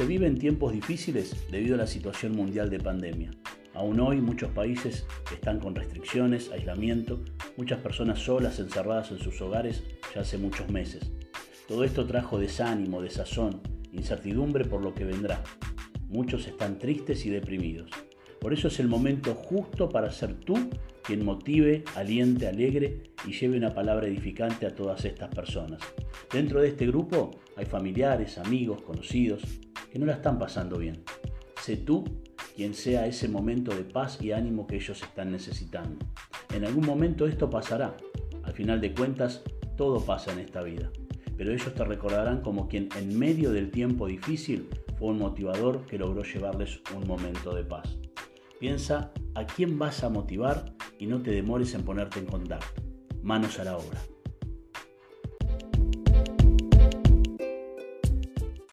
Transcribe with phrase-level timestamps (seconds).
[0.00, 3.32] Se vive en tiempos difíciles debido a la situación mundial de pandemia.
[3.74, 7.22] Aún hoy muchos países están con restricciones, aislamiento,
[7.58, 9.84] muchas personas solas encerradas en sus hogares
[10.14, 11.12] ya hace muchos meses.
[11.68, 13.60] Todo esto trajo desánimo, desazón,
[13.92, 15.44] incertidumbre por lo que vendrá.
[16.08, 17.90] Muchos están tristes y deprimidos.
[18.40, 20.70] Por eso es el momento justo para ser tú
[21.02, 25.82] quien motive, aliente, alegre y lleve una palabra edificante a todas estas personas.
[26.32, 29.42] Dentro de este grupo hay familiares, amigos, conocidos
[29.90, 31.02] que no la están pasando bien.
[31.60, 32.04] Sé tú
[32.56, 36.04] quien sea ese momento de paz y ánimo que ellos están necesitando.
[36.54, 37.96] En algún momento esto pasará.
[38.42, 39.42] Al final de cuentas,
[39.76, 40.90] todo pasa en esta vida.
[41.36, 44.68] Pero ellos te recordarán como quien en medio del tiempo difícil
[44.98, 47.96] fue un motivador que logró llevarles un momento de paz.
[48.58, 52.82] Piensa a quién vas a motivar y no te demores en ponerte en contacto.
[53.22, 53.98] Manos a la obra.